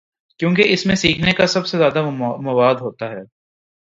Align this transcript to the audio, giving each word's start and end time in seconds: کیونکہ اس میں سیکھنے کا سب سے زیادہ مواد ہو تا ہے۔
کیونکہ 0.39 0.63
اس 0.67 0.85
میں 0.85 0.95
سیکھنے 0.95 1.31
کا 1.31 1.47
سب 1.47 1.67
سے 1.67 1.77
زیادہ 1.77 2.01
مواد 2.41 2.75
ہو 2.75 2.91
تا 2.91 3.09
ہے۔ 3.09 3.21